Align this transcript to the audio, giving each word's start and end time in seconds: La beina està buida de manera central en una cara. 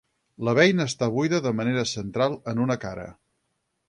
La 0.47 0.53
beina 0.59 0.87
està 0.91 1.09
buida 1.17 1.41
de 1.47 1.51
manera 1.59 1.83
central 1.91 2.39
en 2.53 2.63
una 2.65 2.79
cara. 2.87 3.07